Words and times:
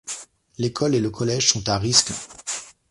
L'école 0.57 0.95
et 0.95 0.99
le 0.99 1.11
collège 1.11 1.51
sont 1.51 1.69
à 1.69 1.77
Riscle. 1.77 2.13